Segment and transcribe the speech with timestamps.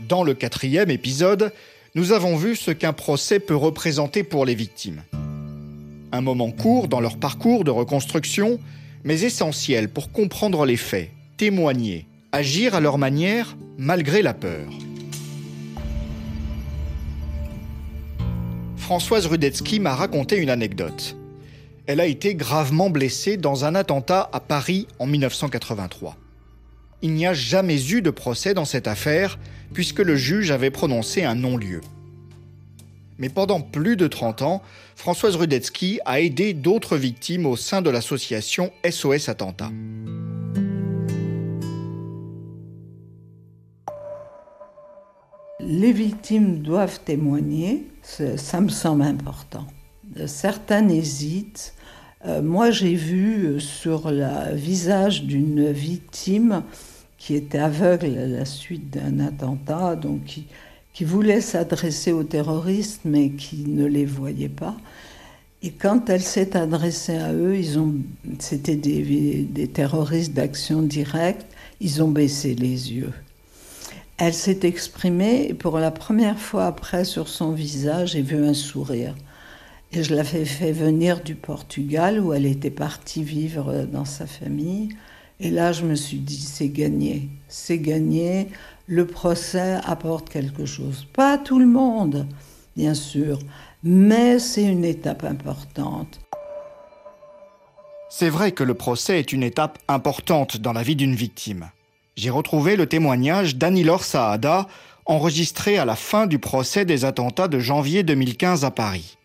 [0.00, 1.52] Dans le quatrième épisode,
[1.94, 5.02] nous avons vu ce qu'un procès peut représenter pour les victimes.
[6.10, 8.58] Un moment court dans leur parcours de reconstruction,
[9.04, 14.68] mais essentiel pour comprendre les faits, témoigner, agir à leur manière malgré la peur.
[18.76, 21.16] Françoise Rudetsky m'a raconté une anecdote.
[21.86, 26.16] Elle a été gravement blessée dans un attentat à Paris en 1983.
[27.04, 29.38] Il n'y a jamais eu de procès dans cette affaire
[29.74, 31.82] puisque le juge avait prononcé un non-lieu.
[33.18, 34.62] Mais pendant plus de 30 ans,
[34.96, 39.70] Françoise Rudetsky a aidé d'autres victimes au sein de l'association SOS Attentat.
[45.60, 49.66] Les victimes doivent témoigner, ça me semble important.
[50.24, 51.74] Certaines hésitent.
[52.24, 56.62] Euh, moi, j'ai vu sur le visage d'une victime
[57.24, 60.42] qui était aveugle à la suite d'un attentat, donc
[60.92, 64.76] qui, voulait s'adresser aux terroristes, mais qui ne les voyait pas.
[65.62, 67.58] Et quand elle s'est adressée à eux,
[68.38, 71.46] c'était des, des terroristes d'action directe,
[71.80, 73.14] ils ont baissé les yeux.
[74.18, 78.52] Elle s'est exprimée et pour la première fois après sur son visage, j'ai vu un
[78.52, 79.14] sourire.
[79.92, 84.90] Et je l'avais fait venir du Portugal où elle était partie vivre dans sa famille.
[85.44, 88.48] Et là, je me suis dit, c'est gagné, c'est gagné,
[88.86, 91.06] le procès apporte quelque chose.
[91.12, 92.26] Pas à tout le monde,
[92.76, 93.38] bien sûr,
[93.82, 96.18] mais c'est une étape importante.
[98.08, 101.68] C'est vrai que le procès est une étape importante dans la vie d'une victime.
[102.16, 104.66] J'ai retrouvé le témoignage d'Anilor Saada,
[105.04, 109.18] enregistré à la fin du procès des attentats de janvier 2015 à Paris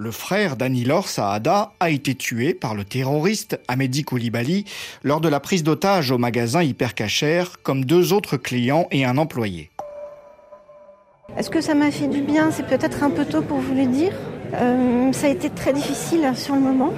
[0.00, 4.64] le frère d'Anilor Saada a été tué par le terroriste Ahmedi Koulibaly
[5.02, 9.70] lors de la prise d'otage au magasin Hypercacher, comme deux autres clients et un employé.
[11.36, 12.50] Est-ce que ça m'a fait du bien?
[12.50, 14.12] C'est peut-être un peu tôt pour vous le dire.
[14.54, 16.94] Euh, ça a été très difficile sur le moment.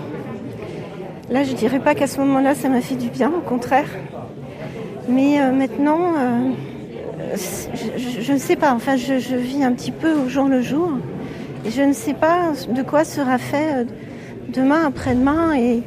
[1.29, 3.89] Là, je dirais pas qu'à ce moment-là, ça m'a fait du bien, au contraire.
[5.09, 6.53] Mais euh, maintenant, euh,
[7.97, 8.73] je ne sais pas.
[8.73, 10.93] Enfin, je vis un petit peu au jour le jour
[11.65, 13.85] je ne sais pas de quoi sera fait euh,
[14.49, 15.83] demain, après-demain et,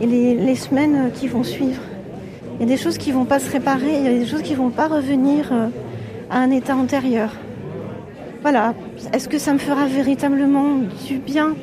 [0.00, 1.82] les, semaines qui vont suivre.
[2.54, 4.26] Il y a des choses qui ne vont pas se réparer, il y a des
[4.26, 5.68] choses qui ne vont pas revenir euh,
[6.30, 7.32] à un état antérieur.
[8.42, 8.74] Voilà.
[9.12, 11.56] Est-ce que ça me fera véritablement du bien?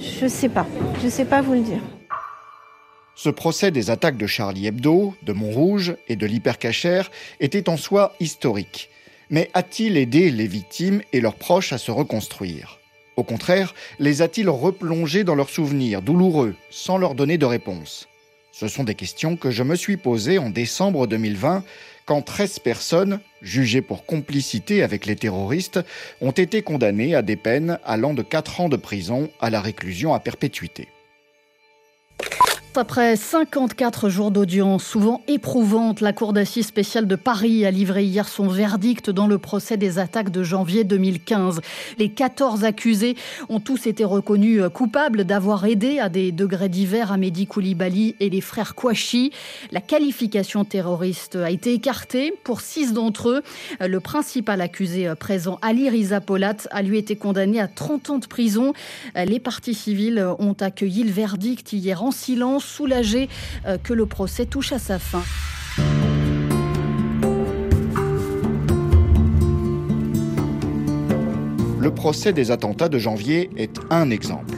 [0.00, 0.66] Je ne sais pas.
[1.00, 1.80] Je ne sais pas vous le dire.
[3.14, 8.14] Ce procès des attaques de Charlie Hebdo, de Montrouge et de l'hypercachère était en soi
[8.18, 8.90] historique.
[9.30, 12.80] Mais a-t-il aidé les victimes et leurs proches à se reconstruire?
[13.16, 18.08] Au contraire, les a-t-il replongés dans leurs souvenirs douloureux sans leur donner de réponse?
[18.50, 21.62] Ce sont des questions que je me suis posées en décembre 2020
[22.06, 25.78] quand 13 personnes, jugées pour complicité avec les terroristes,
[26.20, 30.12] ont été condamnées à des peines allant de 4 ans de prison à la réclusion
[30.12, 30.88] à perpétuité.
[32.76, 38.28] Après 54 jours d'audience, souvent éprouvantes, la Cour d'assises spéciale de Paris a livré hier
[38.28, 41.60] son verdict dans le procès des attaques de janvier 2015.
[41.98, 43.16] Les 14 accusés
[43.48, 48.40] ont tous été reconnus coupables d'avoir aidé à des degrés divers Mehdi Koulibaly et les
[48.40, 49.32] frères Kouachi.
[49.72, 53.42] La qualification terroriste a été écartée pour six d'entre eux.
[53.80, 58.26] Le principal accusé présent, Ali Riza Polat, a lui été condamné à 30 ans de
[58.26, 58.74] prison.
[59.16, 63.28] Les parties civiles ont accueilli le verdict hier en silence soulagé
[63.66, 65.22] euh, que le procès touche à sa fin.
[71.80, 74.56] Le procès des attentats de janvier est un exemple.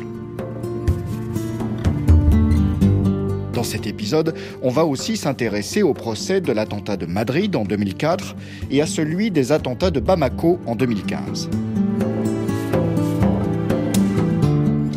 [3.53, 8.35] Dans cet épisode, on va aussi s'intéresser au procès de l'attentat de Madrid en 2004
[8.73, 11.49] et à celui des attentats de Bamako en 2015.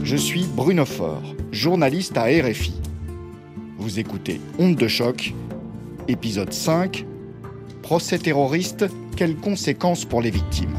[0.03, 2.73] Je suis Bruno Faure, journaliste à RFI.
[3.85, 5.35] Vous écoutez Honte de choc,
[6.07, 7.05] épisode 5,
[7.83, 10.73] Procès terroriste, quelles conséquences pour les victimes?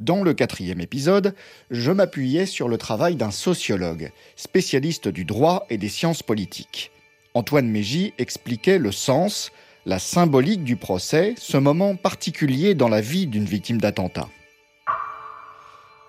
[0.00, 1.34] Dans le quatrième épisode,
[1.70, 6.90] je m'appuyais sur le travail d'un sociologue, spécialiste du droit et des sciences politiques.
[7.38, 9.52] Antoine Mégy expliquait le sens,
[9.86, 14.28] la symbolique du procès, ce moment particulier dans la vie d'une victime d'attentat.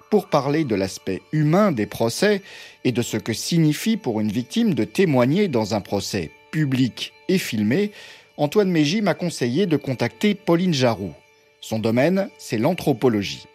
[0.10, 2.42] Pour parler de l'aspect humain des procès
[2.84, 7.38] et de ce que signifie pour une victime de témoigner dans un procès public et
[7.38, 7.92] filmé,
[8.38, 11.14] Antoine Mégy m'a conseillé de contacter Pauline Jarou.
[11.62, 13.46] Son domaine, c'est l'anthropologie.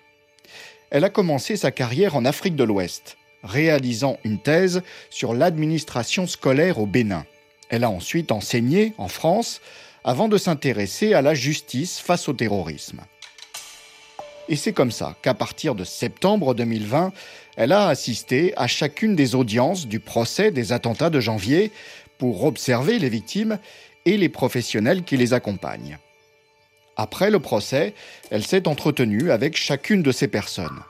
[0.91, 6.79] Elle a commencé sa carrière en Afrique de l'Ouest, réalisant une thèse sur l'administration scolaire
[6.79, 7.27] au Bénin.
[7.69, 9.61] Elle a ensuite enseigné en France
[10.05, 13.01] avant de s'intéresser à la justice face au terrorisme.
[14.49, 17.13] Et c'est comme ça qu'à partir de septembre 2020,
[17.57, 21.73] elle a assisté à chacune des audiences du procès des attentats de janvier
[22.19, 23.59] pour observer les victimes
[24.05, 25.99] et les professionnels qui les accompagnent.
[26.97, 27.95] Après le procès,
[28.31, 30.81] elle s'est entretenue avec chacune de ces personnes.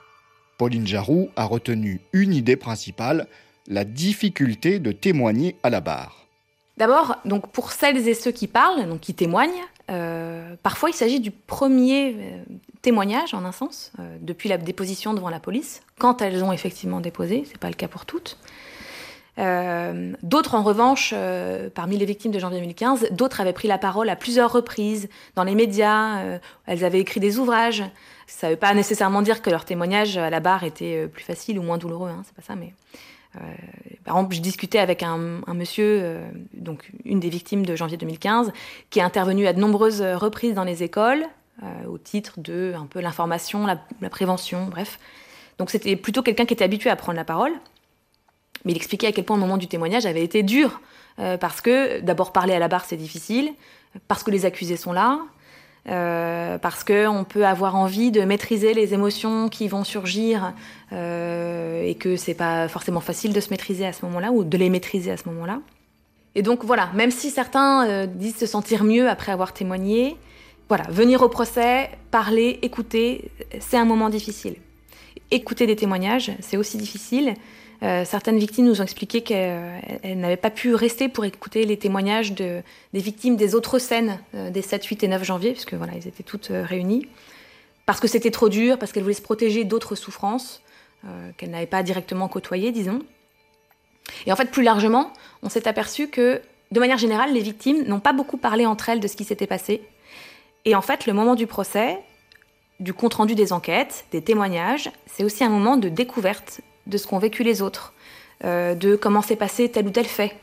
[0.59, 3.27] Pauline Jarou a retenu une idée principale,
[3.67, 6.24] la difficulté de témoigner à la barre.
[6.76, 11.21] D'abord, donc pour celles et ceux qui parlent, donc qui témoignent, euh, parfois il s'agit
[11.21, 12.43] du premier euh,
[12.82, 17.00] témoignage en un sens, euh, depuis la déposition devant la police, quand elles ont effectivement
[17.00, 18.38] déposé, c'est pas le cas pour toutes.
[19.37, 21.15] d'autres, en revanche,
[21.75, 25.44] parmi les victimes de janvier 2015, d'autres avaient pris la parole à plusieurs reprises dans
[25.44, 27.82] les médias, elles avaient écrit des ouvrages.
[28.27, 31.59] Ça ne veut pas nécessairement dire que leur témoignage à la barre était plus facile
[31.59, 32.73] ou moins douloureux, hein, c'est pas ça, mais
[34.05, 35.19] par exemple, je discutais avec un,
[35.55, 38.53] monsieur, euh, donc une des victimes de janvier 2015,
[38.91, 41.25] qui est intervenu à de nombreuses reprises dans les écoles
[41.63, 44.99] euh, au titre de un peu l'information, la, prévention, bref.
[45.59, 47.53] Donc c'était plutôt quelqu'un qui était habitué à prendre la parole,
[48.65, 50.81] mais il expliquait à quel point le moment du témoignage avait été dur
[51.39, 53.53] parce que d'abord parler à la barre c'est difficile,
[54.09, 55.21] parce que les accusés sont là,
[55.87, 60.55] euh, parce qu'on peut avoir envie de maîtriser les émotions qui vont surgir
[60.93, 64.57] euh, et que c'est pas forcément facile de se maîtriser à ce moment-là ou de
[64.57, 65.61] les maîtriser à ce moment-là.
[66.35, 70.17] Et donc voilà, même si certains euh, disent se sentir mieux après avoir témoigné,
[70.69, 73.31] voilà, venir au procès, parler, écouter,
[73.61, 74.57] c'est un moment difficile.
[75.31, 77.35] Écouter des témoignages, c'est aussi difficile.
[77.82, 82.32] Euh, certaines victimes nous ont expliqué qu'elles n'avaient pas pu rester pour écouter les témoignages
[82.32, 82.62] des
[82.93, 86.23] victimes des autres scènes euh, des 7, 8 et 9 janvier, puisque voilà, ils étaient
[86.23, 87.09] toutes euh, réunies,
[87.87, 90.61] parce que c'était trop dur, parce qu'elles voulaient se protéger d'autres souffrances
[91.37, 93.00] qu'elles n'avaient pas directement côtoyées, disons.
[94.25, 95.12] Et en fait, plus largement,
[95.43, 96.41] on s'est aperçu que,
[96.73, 99.47] de manière générale, les victimes n'ont pas beaucoup parlé entre elles de ce qui s'était
[99.47, 99.82] passé.
[100.65, 102.00] Et en fait, le moment du procès,
[102.81, 107.19] du compte-rendu des enquêtes, des témoignages, c'est aussi un moment de découverte de ce qu'ont
[107.19, 107.93] vécu les autres,
[108.45, 110.37] euh, de comment s'est passé tel ou tel fait,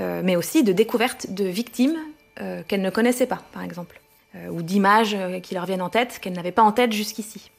[0.00, 1.96] euh, mais aussi de découverte de victimes
[2.40, 4.00] euh, qu'elles ne connaissaient pas, par exemple,
[4.50, 7.50] ou d'images qui leur viennent en tête qu'elles n'avaient pas en tête jusqu'ici.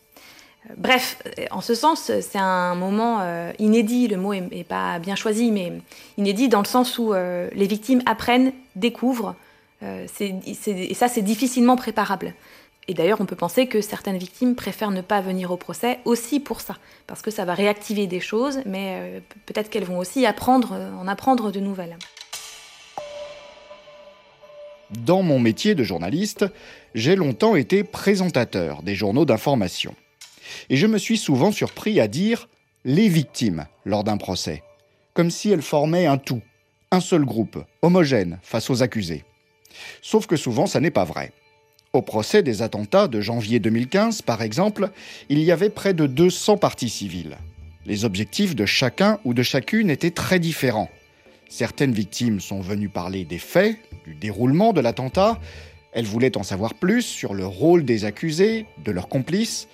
[0.77, 3.21] Bref, en ce sens, c'est un moment
[3.57, 5.73] inédit, le mot n'est pas bien choisi, mais
[6.17, 9.35] inédit dans le sens où les victimes apprennent, découvrent,
[9.81, 12.33] et ça c'est difficilement préparable.
[12.89, 16.39] Et d'ailleurs, on peut penser que certaines victimes préfèrent ne pas venir au procès aussi
[16.39, 16.75] pour ça,
[17.05, 21.07] parce que ça va réactiver des choses, mais euh, peut-être qu'elles vont aussi euh, en
[21.07, 21.99] apprendre de nouvelles.
[25.05, 26.47] Dans mon métier de journaliste,
[26.95, 29.93] j'ai longtemps été présentateur des journaux d'information.
[30.71, 32.49] Et je me suis souvent surpris à dire
[32.85, 34.63] les victimes lors d'un procès,
[35.13, 36.41] comme si elles formaient un tout,
[36.89, 39.25] un seul groupe, homogène face aux accusés.
[40.01, 41.33] Sauf que souvent, ça n'est pas vrai.
[41.91, 44.91] Au procès des attentats de janvier 2015, par exemple,
[45.27, 47.37] il y avait près de 200 parties civiles.
[47.87, 50.91] Les objectifs de chacun ou de chacune étaient très différents.
[51.49, 53.75] Certaines victimes sont venues parler des faits,
[54.05, 55.39] du déroulement de l'attentat.
[55.91, 59.67] Elles voulaient en savoir plus sur le rôle des accusés, de leurs complices,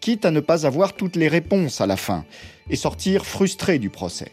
[0.00, 2.24] quitte à ne pas avoir toutes les réponses à la fin
[2.70, 4.32] et sortir frustrées du procès.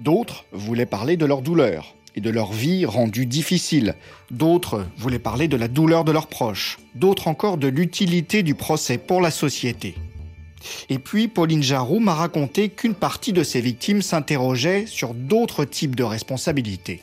[0.00, 3.94] D'autres voulaient parler de leur douleur, et de leur vie rendue difficile.
[4.30, 6.78] D'autres voulaient parler de la douleur de leurs proches.
[6.94, 9.94] D'autres encore de l'utilité du procès pour la société.
[10.88, 15.94] Et puis, Pauline Jarou m'a raconté qu'une partie de ces victimes s'interrogeait sur d'autres types
[15.94, 17.02] de responsabilités.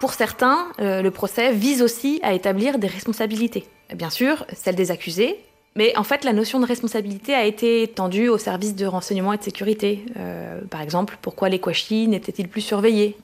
[0.00, 3.64] Pour certains, euh, le procès vise aussi à établir des responsabilités.
[3.94, 5.38] Bien sûr, celles des accusés,
[5.74, 9.38] mais en fait, la notion de responsabilité a été étendue aux services de renseignement et
[9.38, 10.04] de sécurité.
[10.16, 13.16] Euh, par exemple, pourquoi les Kouachi n'étaient-ils plus surveillés?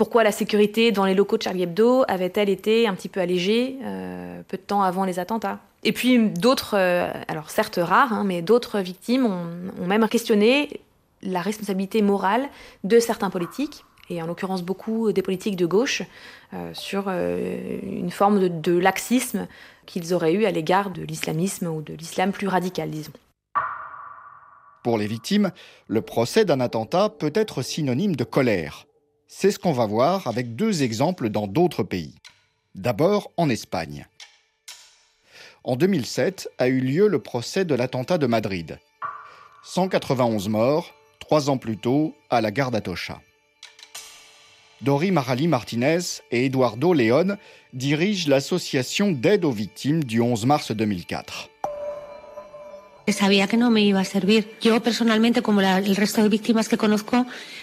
[0.00, 3.76] Pourquoi la sécurité dans les locaux de Charlie Hebdo avait-elle été un petit peu allégée
[3.84, 5.58] euh, peu de temps avant les attentats?
[5.84, 10.80] Et puis d'autres, euh, alors certes rares, hein, mais d'autres victimes ont, même questionné
[11.20, 12.48] la responsabilité morale
[12.82, 16.00] de certains politiques, et en l'occurrence beaucoup des politiques de gauche,
[16.54, 19.48] euh, sur une forme de, de laxisme
[19.84, 23.12] qu'ils auraient eu à l'égard de l'islamisme ou de l'islam plus radical, disons.
[24.82, 25.50] Pour les victimes,
[25.88, 28.86] le procès d'un attentat peut être synonyme de colère.
[29.32, 32.16] C'est ce qu'on va voir avec deux exemples dans d'autres pays.
[32.74, 34.08] D'abord en Espagne.
[35.62, 38.80] En 2007 a eu lieu le procès de l'attentat de Madrid.
[39.62, 43.20] 191 morts, trois ans plus tôt, à la gare d'Atocha.
[44.80, 46.00] Dori Marali Martinez
[46.32, 47.38] et Eduardo León
[47.72, 51.50] dirigent l'association d'aide aux victimes du 11 mars 2004.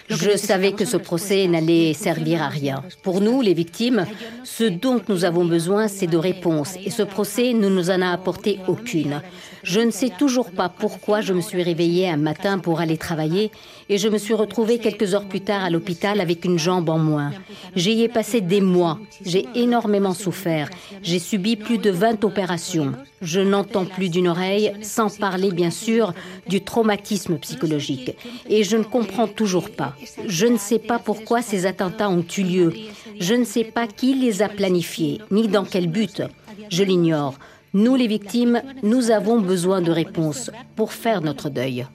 [0.09, 2.83] Je savais que ce procès n'allait servir à rien.
[3.03, 4.05] Pour nous, les victimes,
[4.43, 6.75] ce dont nous avons besoin, c'est de réponses.
[6.85, 9.21] Et ce procès ne nous en a apporté aucune.
[9.63, 13.51] Je ne sais toujours pas pourquoi je me suis réveillée un matin pour aller travailler
[13.89, 16.97] et je me suis retrouvée quelques heures plus tard à l'hôpital avec une jambe en
[16.97, 17.31] moins.
[17.75, 18.99] J'y ai passé des mois.
[19.25, 20.69] J'ai énormément souffert.
[21.03, 22.93] J'ai subi plus de 20 opérations.
[23.21, 26.13] Je n'entends plus d'une oreille, sans parler bien sûr
[26.47, 28.15] du traumatisme psychologique.
[28.49, 29.95] Et je ne comprends toujours pas.
[30.25, 32.73] Je ne sais pas pourquoi ces attentats ont eu lieu.
[33.19, 36.21] Je ne sais pas qui les a planifiés, ni dans quel but.
[36.69, 37.35] Je l'ignore.
[37.73, 41.85] Nous, les victimes, nous avons besoin de réponses pour faire notre deuil.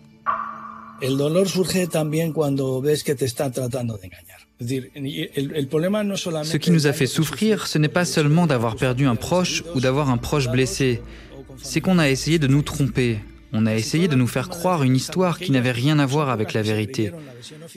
[6.45, 9.81] Ce qui nous a fait souffrir, ce n'est pas seulement d'avoir perdu un proche ou
[9.81, 11.03] d'avoir un proche blessé,
[11.61, 13.19] c'est qu'on a essayé de nous tromper,
[13.53, 16.55] on a essayé de nous faire croire une histoire qui n'avait rien à voir avec
[16.55, 17.13] la vérité.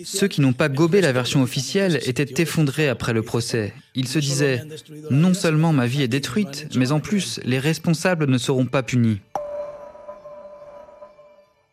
[0.03, 3.74] Ceux qui n'ont pas gobé la version officielle étaient effondrés après le procès.
[3.94, 4.63] Ils se disaient,
[5.10, 9.20] non seulement ma vie est détruite, mais en plus, les responsables ne seront pas punis.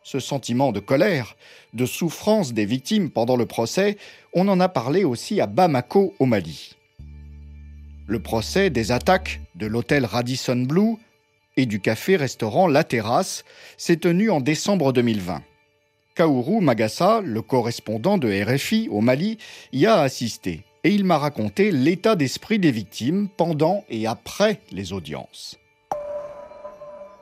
[0.04, 1.36] Ce sentiment de colère,
[1.74, 3.96] de souffrance des victimes pendant le procès,
[4.34, 6.74] on en a parlé aussi à Bamako, au Mali.
[8.06, 10.96] Le procès des attaques de l'hôtel Radisson Blue
[11.56, 13.44] et du café-restaurant La Terrasse
[13.76, 15.42] s'est tenu en décembre 2020.
[16.14, 19.38] Kaourou Magassa, le correspondant de RFI au Mali,
[19.72, 24.92] y a assisté et il m'a raconté l'état d'esprit des victimes pendant et après les
[24.92, 25.58] audiences.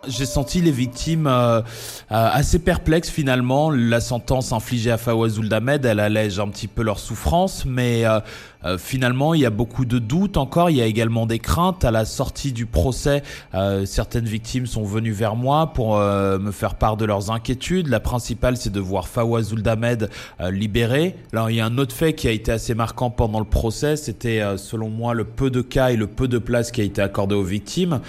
[0.08, 1.62] J'ai senti les victimes euh, euh,
[2.08, 3.70] assez perplexes finalement.
[3.70, 8.20] La sentence infligée à Fawaz Damed, elle allège un petit peu leur souffrance, mais euh,
[8.64, 10.70] euh, finalement, il y a beaucoup de doutes encore.
[10.70, 11.84] Il y a également des craintes.
[11.84, 13.22] À la sortie du procès,
[13.54, 17.88] euh, certaines victimes sont venues vers moi pour euh, me faire part de leurs inquiétudes.
[17.88, 20.10] La principale, c'est de voir Fawaz Damed
[20.50, 21.16] libéré.
[21.32, 23.96] Alors, il y a un autre fait qui a été assez marquant pendant le procès.
[23.96, 27.02] C'était, selon moi, le peu de cas et le peu de place qui a été
[27.02, 28.00] accordé aux victimes.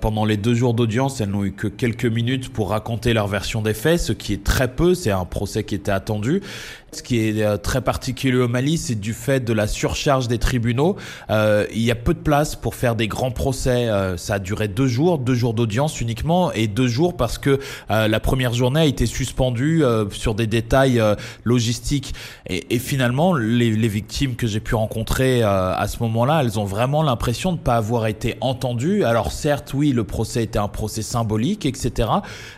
[0.00, 3.62] pendant les deux jours d'audience, elles n'ont eu que quelques minutes pour raconter leur version
[3.62, 4.94] des faits, ce qui est très peu.
[4.94, 6.42] C'est un procès qui était attendu.
[6.92, 10.38] Ce qui est euh, très particulier au Mali, c'est du fait de la surcharge des
[10.38, 10.96] tribunaux.
[11.28, 13.88] Euh, il y a peu de place pour faire des grands procès.
[13.88, 17.58] Euh, ça a duré deux jours, deux jours d'audience uniquement, et deux jours parce que
[17.90, 21.02] la première journée a été suspendue sur des détails
[21.44, 22.14] logistiques.
[22.48, 26.64] Et, et, finalement, les, les victimes que j'ai pu rencontrer à ce moment-là, elles ont
[26.64, 29.04] vraiment l'impression de ne pas avoir été entendues.
[29.04, 32.08] Alors certes, oui, le procès était un procès symbolique, etc.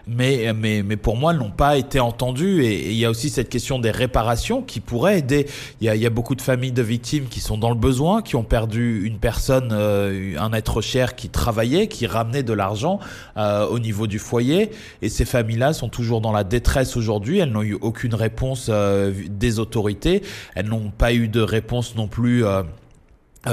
[0.07, 2.65] Mais, mais, mais pour moi, elles n'ont pas été entendues.
[2.65, 4.20] Et il y a aussi cette question des réparations
[4.67, 5.47] qui pourrait aider.
[5.81, 8.43] Il y, a, beaucoup de familles de victimes qui sont dans le besoin, qui ont
[8.43, 13.01] perdu une personne, euh, un être cher qui travaillait, qui ramenait de l'argent
[13.37, 14.71] euh, au niveau du foyer.
[15.03, 17.39] Et ces familles-là sont toujours dans la détresse aujourd'hui.
[17.39, 20.23] Elles n'ont eu aucune réponse euh, des autorités.
[20.55, 22.45] Elles n'ont pas eu de réponse non plus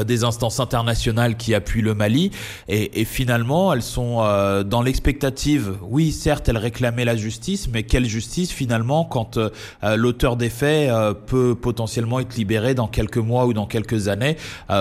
[0.06, 2.32] des instances internationales qui appuient le Mali
[2.68, 8.06] et, finalement elles sont euh, dans l'expectative oui certes elles réclamaient la justice mais quelle
[8.06, 9.50] justice finalement quand euh,
[9.96, 10.92] l'auteur des faits
[11.26, 14.36] peut potentiellement être libéré dans quelques mois ou dans quelques années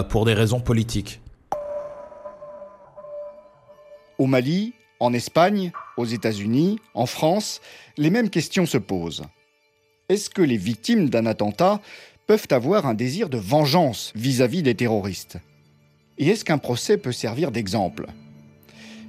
[0.08, 1.20] pour des raisons politiques
[4.18, 7.60] Au Mali, en Espagne, aux États-Unis, en France,
[7.98, 9.24] les mêmes questions se posent.
[10.08, 11.80] Est-ce que les victimes d'un attentat
[12.26, 15.38] peuvent avoir un désir de vengeance vis-à-vis des terroristes.
[16.18, 18.06] Et est-ce qu'un procès peut servir d'exemple?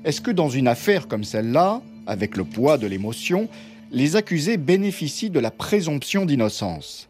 [0.05, 3.49] Est-ce que dans une affaire comme celle-là, avec le poids de l'émotion,
[3.91, 7.09] les accusés bénéficient de la présomption d'innocence?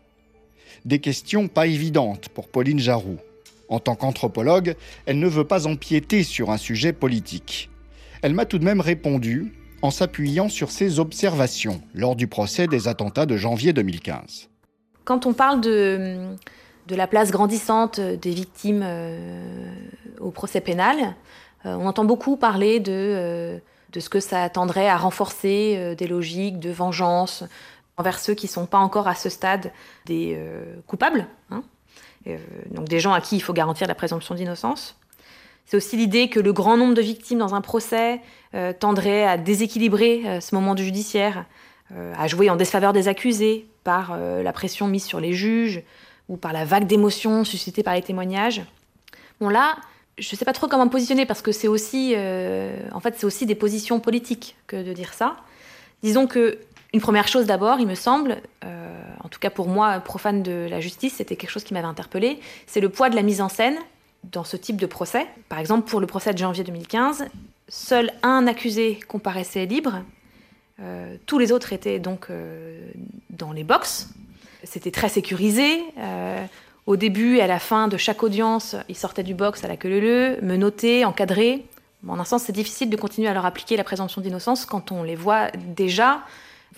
[0.85, 3.19] Des questions pas évidentes pour Pauline Jaroux.
[3.67, 7.69] En tant qu'anthropologue, elle ne veut pas empiéter sur un sujet politique.
[8.21, 12.87] Elle m'a tout de même répondu en s'appuyant sur ses observations lors du procès des
[12.87, 14.49] attentats de janvier 2015.
[15.07, 16.35] Quand on parle de,
[16.89, 19.73] la place grandissante des victimes euh,
[20.19, 21.15] au procès pénal,
[21.65, 23.57] euh, on entend beaucoup parler de, euh,
[23.93, 27.45] de ce que ça tendrait à renforcer des logiques de vengeance
[27.95, 29.71] envers ceux qui ne sont pas encore à ce stade
[30.05, 30.37] des
[30.87, 31.63] coupables, hein.
[32.71, 34.99] donc des gens à qui il faut garantir la présomption d'innocence.
[35.65, 38.19] C'est aussi l'idée que le grand nombre de victimes dans un procès
[38.79, 41.45] tendrait à déséquilibrer ce moment du judiciaire,
[41.91, 45.81] à jouer en défaveur des accusés, par euh, la pression mise sur les juges
[46.27, 48.63] ou par la vague d'émotions suscitée par les témoignages.
[49.39, 49.77] Bon là,
[50.17, 53.15] je ne sais pas trop comment me positionner parce que c'est aussi, euh, en fait,
[53.17, 55.37] c'est aussi des positions politiques que de dire ça.
[56.03, 56.59] Disons que
[56.93, 60.67] Une première chose d'abord, il me semble, euh, en tout cas pour moi, profane de
[60.69, 63.49] la justice, c'était quelque chose qui m'avait interpellé, c'est le poids de la mise en
[63.49, 63.77] scène
[64.31, 65.27] dans ce type de procès.
[65.47, 67.25] Par exemple, pour le procès de janvier 2015,
[67.69, 70.01] seul un accusé comparaissait libre,
[70.81, 72.79] euh, tous les autres étaient donc euh,
[73.29, 74.09] dans les box.
[74.63, 75.83] C'était très sécurisé.
[76.85, 79.77] au début et à la fin de chaque audience, ils sortaient du box à la
[79.77, 81.65] queue leu menottés, encadrés.
[82.07, 85.03] en un sens, c'est difficile de continuer à leur appliquer la présomption d'innocence quand on
[85.03, 86.23] les voit déjà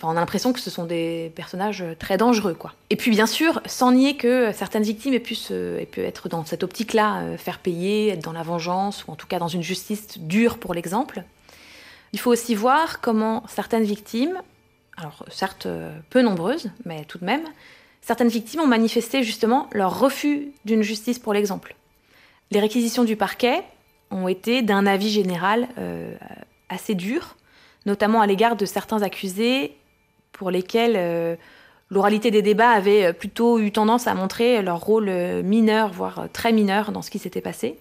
[0.02, 2.72] on a l'impression que ce sont des personnages très dangereux, quoi.
[2.90, 5.36] Et puis, bien sûr, sans nier que certaines victimes aient pu,
[5.98, 9.38] être dans cette optique-là, euh, faire payer, être dans la vengeance, ou en tout cas
[9.38, 11.22] dans une justice dure pour l'exemple.
[12.12, 14.40] Il faut aussi voir comment certaines victimes,
[14.96, 17.44] alors certes euh, peu nombreuses, mais tout de même,
[18.00, 21.76] certaines victimes ont manifesté justement leur refus d'une justice pour l'exemple.
[22.50, 23.62] Les réquisitions du parquet
[24.10, 26.14] ont été d'un avis général euh,
[26.68, 27.36] assez dur,
[27.86, 29.76] notamment à l'égard de certains accusés
[30.32, 31.36] pour lesquels euh,
[31.90, 35.10] l'oralité des débats avait plutôt eu tendance à montrer leur rôle
[35.44, 37.78] mineur, voire très mineur dans ce qui s'était passé.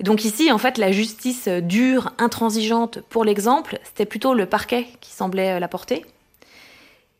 [0.00, 5.10] Donc ici, en fait, la justice dure, intransigeante, pour l'exemple, c'était plutôt le parquet qui
[5.10, 6.04] semblait la porter.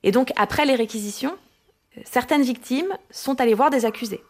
[0.02, 1.34] Et donc, après les réquisitions,
[2.04, 4.22] certaines victimes sont allées voir des accusés.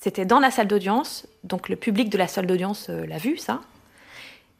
[0.00, 3.60] C'était dans la salle d'audience, donc le public de la salle d'audience l'a vu, ça.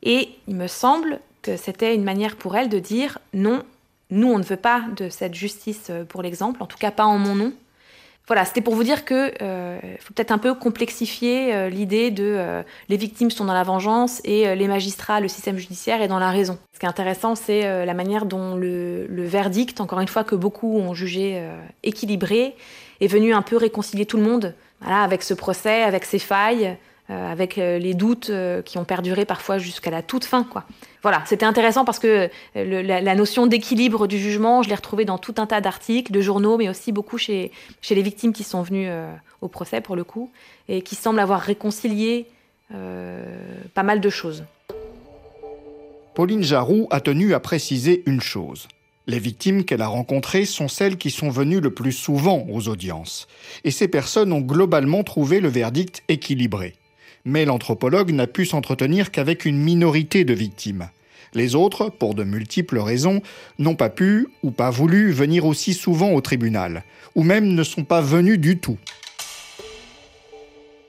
[0.03, 3.65] Et il me semble que c'était une manière pour elles de dire non,
[4.11, 7.05] nous, on ne veut pas de cette justice euh, pour l'exemple, en tout cas pas
[7.05, 7.53] en mon nom.
[8.31, 12.63] Voilà, c'était pour vous dire que euh, faut peut-être un peu complexifier euh, l'idée de
[12.89, 16.31] les victimes sont dans la vengeance et les magistrats, le système judiciaire est dans la
[16.31, 16.57] raison.
[16.73, 20.37] Ce qui est intéressant, c'est la manière dont le, le, verdict, encore une fois que
[20.37, 21.45] beaucoup ont jugé
[21.83, 22.55] équilibré,
[23.01, 24.55] est venu un peu réconcilier tout le monde.
[24.81, 26.77] Voilà, avec ce procès, avec ses failles,
[27.11, 30.45] euh, avec euh, les doutes euh, qui ont perduré parfois jusqu'à la toute fin.
[30.45, 30.63] Quoi.
[31.03, 35.35] Voilà, c'était intéressant parce que la, notion d'équilibre du jugement, je l'ai retrouvée dans tout
[35.39, 37.51] un tas d'articles, de journaux, mais aussi beaucoup chez,
[37.91, 38.89] les victimes qui sont venues
[39.41, 40.31] au procès pour le coup,
[40.69, 42.27] et qui semblent avoir réconcilié
[42.69, 44.45] pas mal de choses.
[46.15, 48.69] Pauline Jarou a tenu à préciser une chose.
[49.07, 53.27] Les victimes qu'elle a rencontrées sont celles qui sont venues le plus souvent aux audiences.
[53.65, 56.75] Et ces personnes ont globalement trouvé le verdict équilibré
[57.25, 60.89] mais l'anthropologue n'a pu s'entretenir qu'avec une minorité de victimes.
[61.35, 63.23] Les autres, pour de multiples raisons,
[63.59, 66.83] n'ont pas pu ou pas voulu venir aussi souvent au tribunal,
[67.15, 68.79] ou même ne sont pas venus du tout.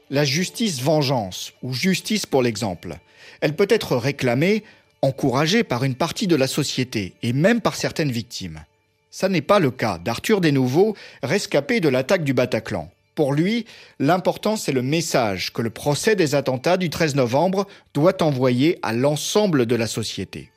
[0.10, 2.98] La justice vengeance, ou justice pour l'exemple,
[3.40, 4.64] elle peut être réclamée,
[5.02, 8.62] encouragée par une partie de la société, et même par certaines victimes.
[9.10, 12.90] Ça n'est pas le cas d'Arthur Desnouveaux, rescapé de l'attaque du Bataclan.
[13.16, 13.66] Pour lui,
[14.00, 18.94] l'important c'est le message que le procès des attentats du 13 novembre doit envoyer à
[18.94, 20.50] l'ensemble de la société.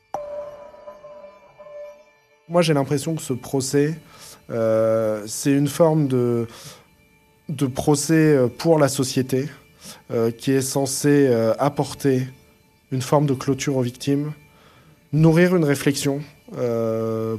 [2.48, 3.98] Moi j'ai l'impression que ce procès,
[4.50, 6.46] euh, c'est une forme de,
[7.74, 9.48] procès euh, pour la société
[10.12, 11.26] euh, qui est censé
[11.58, 12.28] apporter
[12.92, 14.32] une forme de clôture aux victimes,
[15.12, 16.20] nourrir une réflexion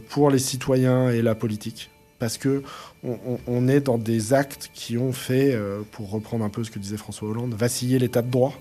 [0.10, 2.63] pour les citoyens et la politique parce que
[3.04, 6.80] on, est dans des actes qui ont fait, euh, pour reprendre un peu ce que
[6.80, 8.54] disait François Hollande, vaciller l'état de droit.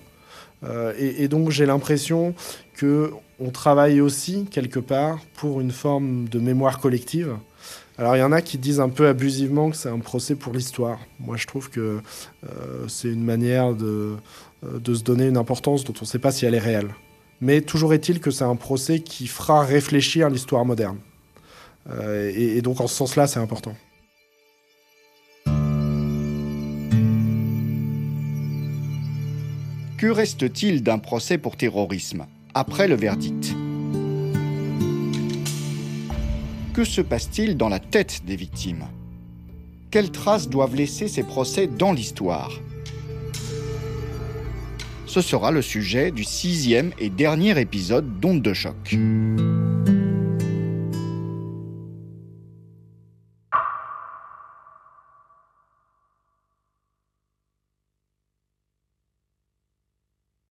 [0.63, 2.33] Euh, et, donc j'ai l'impression
[2.75, 7.35] que on travaille aussi quelque part pour une forme de mémoire collective.
[7.97, 10.53] Alors il y en a qui disent un peu abusivement que c'est un procès pour
[10.53, 10.99] l'histoire.
[11.19, 11.99] Moi je trouve que
[12.43, 14.15] euh, c'est une manière de,
[14.63, 16.93] de se donner une importance dont on ne sait pas si elle est réelle.
[17.41, 20.97] Mais toujours est-il que c'est un procès qui fera réfléchir l'histoire moderne.
[21.89, 23.75] Euh, et, donc en ce sens-là, c'est important.
[29.97, 33.55] Que reste-t-il d'un procès pour terrorisme après le verdict?
[36.73, 38.85] Que se passe-t-il dans la tête des victimes?
[39.91, 42.51] Quelles traces doivent laisser ces procès dans l'histoire?
[45.05, 48.97] Ce sera le sujet du sixième et dernier épisode d'Onde de choc.